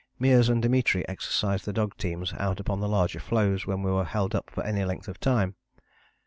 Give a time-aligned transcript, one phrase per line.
[0.19, 4.03] Meares and Dimitri exercised the dog teams out upon the larger floes when we were
[4.03, 5.53] held up for any length of time.